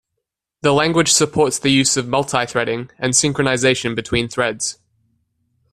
The 0.63 0.71
language 0.73 1.11
supports 1.13 1.59
the 1.59 1.69
use 1.69 1.95
of 1.95 2.07
multi-threading, 2.07 2.89
and 2.97 3.13
synchronization 3.13 3.93
between 3.93 4.29
threads. 4.29 4.79